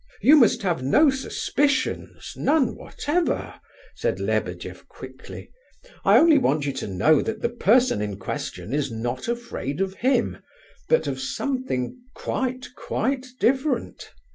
[0.23, 3.53] "You must have no suspicions, none whatever,"
[3.93, 5.51] said Lebedeff quickly.
[6.03, 9.93] "I only want you to know that the person in question is not afraid of
[9.93, 10.39] him,
[10.89, 14.09] but of something quite, quite different."